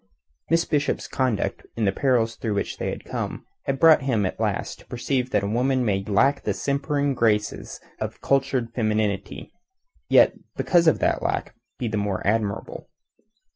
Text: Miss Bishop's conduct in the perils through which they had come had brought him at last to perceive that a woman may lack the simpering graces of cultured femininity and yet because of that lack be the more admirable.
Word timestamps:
Miss 0.49 0.65
Bishop's 0.65 1.07
conduct 1.07 1.63
in 1.77 1.85
the 1.85 1.91
perils 1.91 2.35
through 2.35 2.55
which 2.55 2.79
they 2.79 2.89
had 2.89 3.05
come 3.05 3.45
had 3.65 3.79
brought 3.79 4.01
him 4.01 4.25
at 4.25 4.39
last 4.39 4.79
to 4.79 4.85
perceive 4.87 5.29
that 5.29 5.43
a 5.43 5.47
woman 5.47 5.85
may 5.85 6.03
lack 6.03 6.41
the 6.41 6.55
simpering 6.55 7.13
graces 7.13 7.79
of 7.99 8.19
cultured 8.19 8.73
femininity 8.73 9.37
and 9.41 9.51
yet 10.09 10.33
because 10.57 10.87
of 10.87 10.97
that 10.97 11.21
lack 11.21 11.53
be 11.77 11.87
the 11.87 11.97
more 11.97 12.25
admirable. 12.25 12.89